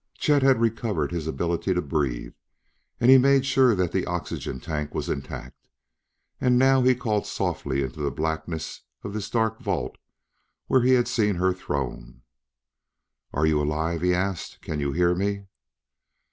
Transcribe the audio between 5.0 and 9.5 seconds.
intact; and now he called softly into the blackness of this